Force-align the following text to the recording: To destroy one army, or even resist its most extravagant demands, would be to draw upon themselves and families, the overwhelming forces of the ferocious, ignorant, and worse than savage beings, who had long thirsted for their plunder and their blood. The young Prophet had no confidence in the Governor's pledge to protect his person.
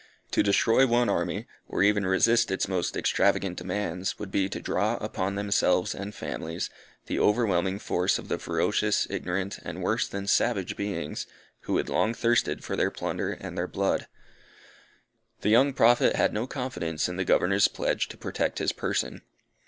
To 0.31 0.41
destroy 0.41 0.87
one 0.87 1.09
army, 1.09 1.45
or 1.67 1.83
even 1.83 2.07
resist 2.07 2.49
its 2.49 2.67
most 2.67 2.97
extravagant 2.97 3.59
demands, 3.59 4.17
would 4.17 4.31
be 4.31 4.49
to 4.49 4.59
draw 4.59 4.95
upon 4.95 5.35
themselves 5.35 5.93
and 5.93 6.15
families, 6.15 6.71
the 7.05 7.19
overwhelming 7.19 7.77
forces 7.77 8.17
of 8.17 8.27
the 8.27 8.39
ferocious, 8.39 9.05
ignorant, 9.11 9.59
and 9.63 9.83
worse 9.83 10.07
than 10.07 10.25
savage 10.25 10.75
beings, 10.75 11.27
who 11.65 11.77
had 11.77 11.87
long 11.87 12.15
thirsted 12.15 12.63
for 12.63 12.75
their 12.75 12.89
plunder 12.89 13.31
and 13.33 13.55
their 13.55 13.67
blood. 13.67 14.07
The 15.41 15.49
young 15.49 15.71
Prophet 15.71 16.15
had 16.15 16.33
no 16.33 16.47
confidence 16.47 17.07
in 17.07 17.17
the 17.17 17.23
Governor's 17.23 17.67
pledge 17.67 18.07
to 18.07 18.17
protect 18.17 18.57
his 18.57 18.71
person. 18.71 19.21